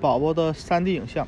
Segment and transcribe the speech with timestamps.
[0.00, 1.26] 宝宝的 3D 影像。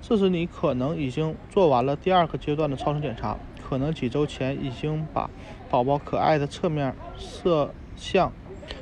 [0.00, 5.30] 这时你可能已经做完了第二个阶段的超声检查，可能几周前已经把
[5.70, 8.32] 宝宝可爱的侧面摄像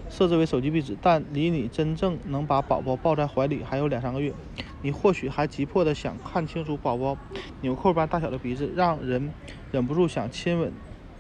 [0.09, 4.33] 设置为手机壁纸，但离你真正能把宝宝抱在怀里还有两三个月。
[4.83, 7.19] 你或许还急迫地想看清楚宝宝
[7.61, 9.31] 纽扣般大小的鼻子，让人
[9.71, 10.73] 忍不住想亲吻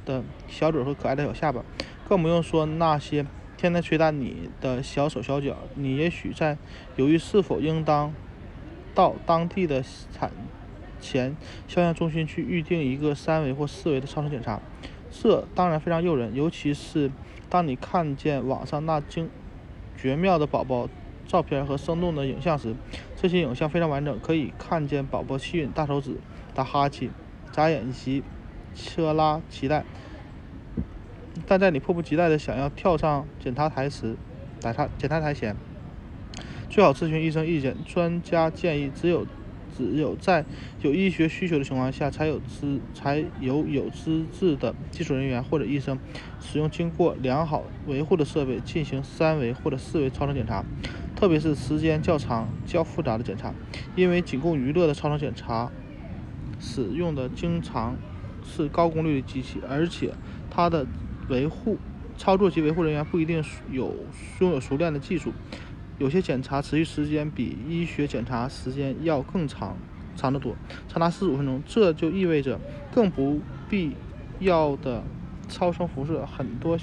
[0.06, 1.62] 的小嘴和可爱的小下巴，
[2.08, 3.26] 更不用说那些
[3.60, 5.54] 天天捶打你的小手小脚。
[5.74, 6.56] 你也许在
[6.96, 8.14] 犹豫是否应当
[8.94, 10.32] 到当地的产
[10.98, 11.36] 前
[11.68, 14.62] 肖像中心去预定一个三维或四维的超声检查，
[15.10, 17.10] 这当然非常诱人，尤其是
[17.50, 19.28] 当你看见网上那精
[19.94, 20.88] 绝妙的宝宝。
[21.28, 22.74] 照片和生动的影像时，
[23.14, 26.16] 这些影像非常完整，可以看见宝宝吸吮大手指、
[26.54, 27.08] 打哈欠、
[27.52, 28.24] 眨眼以及
[28.74, 29.84] 侧拉脐带。
[31.46, 34.16] 但在你迫不及待地想要跳上检查台时，
[34.60, 35.56] 检查检查台前，
[36.68, 37.76] 最好咨询医生意见。
[37.84, 39.26] 专家建议，只有
[39.76, 40.44] 只有在
[40.82, 45.98] 有医学需求的情况下，才有资才有有资质的技术人员或者医生
[46.40, 50.64] 使用经过良好维护的设备进行三维或者四维超声检查，
[51.16, 53.54] 特别是时间较长、较复杂的检查。
[53.96, 55.70] 因为仅供娱乐的超声检查
[56.58, 57.96] 使用的经常
[58.44, 60.12] 是高功率的机器，而且
[60.50, 60.86] 它的
[61.30, 61.78] 维护
[62.18, 63.94] 操作及维护人员不一定有
[64.40, 65.32] 拥有熟练的技术。
[65.98, 69.76] 有些检查持续时间比医学检查时间要更长，
[70.16, 70.54] 长得多，
[70.88, 71.62] 长达四十五分钟。
[71.66, 72.58] 这就意味着
[72.92, 73.94] 更不必
[74.38, 75.02] 要的
[75.48, 76.26] 超声辐射。
[76.26, 76.78] 很多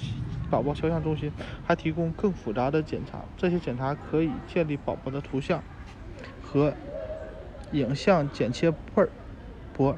[0.49, 1.31] 宝宝肖像中心
[1.65, 5.63] 还提供更复杂的检查，这些检查可以建立宝宝的图像
[6.41, 6.73] 和
[7.73, 8.71] 影像剪切
[9.75, 9.95] 波。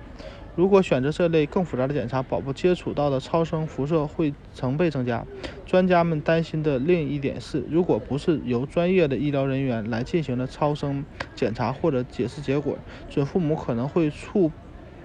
[0.60, 5.26] 如果选择这类更复杂的检查，宝宝接触到的超声辐射会成倍增加。
[5.66, 12.78] 专家们担心的另一点是，如果不是由专业的医疗人员来进行的超声检查或者解释结果，
[13.10, 14.52] 准父母可能会触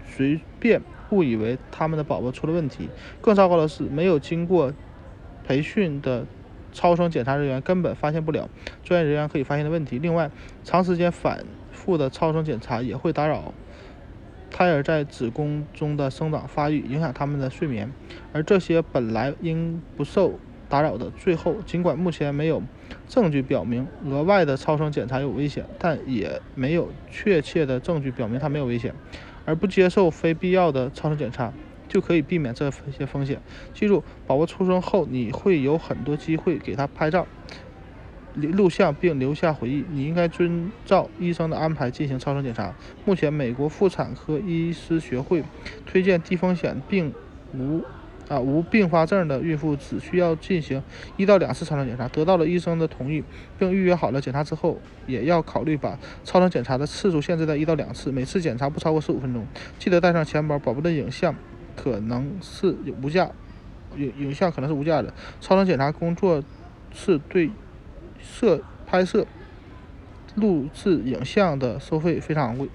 [0.04, 2.88] 随便误以为他们的宝宝出了问题。
[3.20, 4.72] 更糟糕的是，没有经过
[5.46, 6.26] 培训的
[6.72, 8.50] 超声检查人员根本发现不了
[8.82, 10.00] 专业人员可以发现的问题。
[10.00, 10.32] 另外，
[10.64, 13.54] 长时间反复的超声检查也会打扰。
[14.50, 17.92] 胎儿在子宫中的生长发育影响他们的睡眠，
[18.32, 20.38] 而这些本来应不受
[20.68, 22.62] 打扰的，最后尽管目前没有
[23.08, 28.94] 证据表明额外的超声检查有危险，但也没有确切的证据表明它没有危险。
[29.46, 31.52] 而不接受非必要的超声检查，
[31.86, 33.42] 就可以避免这些风险。
[33.74, 37.26] 记住，宝宝出生后，你会有很多机会给他拍照。
[38.34, 39.84] 录像并留下回忆。
[39.90, 42.74] 你应该遵照医生的安排进行超声检查。
[43.04, 45.42] 目前，美国妇产科医师学会
[45.86, 47.12] 推荐低风险并
[47.54, 47.82] 无
[48.28, 50.82] 啊无并发症的孕妇只需要进行
[51.16, 52.08] 一到两次超声检查。
[52.08, 53.22] 得到了医生的同意
[53.58, 59.46] 并预约好了检查之后，也要考虑把超声检查的次数限制在一到两次，每次检查不超过十五分钟。
[59.78, 60.58] 记得带上钱包。
[60.58, 61.34] 宝宝的影像
[61.76, 63.30] 可能是无价，
[63.96, 65.12] 影影像可能是无价的。
[65.40, 66.42] 超声检查工作
[66.92, 67.50] 是对。
[68.24, 69.26] 摄拍摄、
[70.34, 72.68] 录制影像的收费非常昂贵。